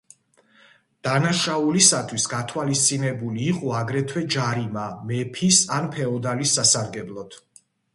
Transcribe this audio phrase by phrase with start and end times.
[1.07, 7.43] დანაშაულისათვის გათვალისწინებული იყო აგრეთვე ჯარიმა მეფის ან ფეოდალის სასარგებლოდ.